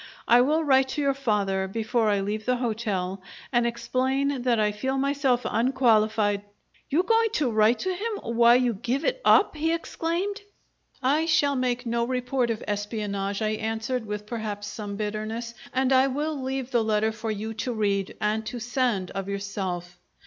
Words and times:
I 0.27 0.41
will 0.41 0.63
write 0.63 0.87
to 0.89 1.01
your 1.01 1.13
father 1.13 1.67
before 1.67 2.09
I 2.09 2.21
leave 2.21 2.47
the 2.47 2.55
hotel 2.55 3.21
and 3.51 3.67
explain 3.67 4.41
that 4.41 4.59
I 4.59 4.71
feel 4.71 4.97
myself 4.97 5.41
unqualified" 5.45 6.41
"You're 6.89 7.03
going 7.03 7.29
to 7.33 7.51
write 7.51 7.77
to 7.81 7.93
him 7.93 8.17
why 8.23 8.55
you 8.55 8.73
give 8.73 9.05
it 9.05 9.21
up!" 9.23 9.55
he 9.55 9.71
exclaimed. 9.71 10.41
"I 11.03 11.27
shall 11.27 11.55
make 11.55 11.85
no 11.85 12.03
report 12.07 12.49
of 12.49 12.63
espionage," 12.67 13.43
I 13.43 13.49
answered, 13.49 14.07
with, 14.07 14.25
perhaps, 14.25 14.65
some 14.65 14.95
bitterness, 14.95 15.53
"and 15.71 15.93
I 15.93 16.07
will 16.07 16.35
leave 16.41 16.71
the 16.71 16.83
letter 16.83 17.11
for 17.11 17.29
you 17.29 17.53
to 17.61 17.71
read 17.71 18.17
and 18.19 18.43
to 18.47 18.59
send, 18.59 19.11
of 19.11 19.29
yourself. 19.29 19.99